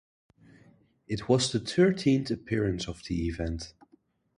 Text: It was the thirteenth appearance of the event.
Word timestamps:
It 1.07 1.29
was 1.29 1.51
the 1.51 1.59
thirteenth 1.59 2.31
appearance 2.31 2.87
of 2.87 3.03
the 3.03 3.27
event. 3.27 3.75